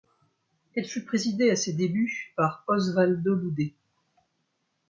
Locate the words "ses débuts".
1.55-2.33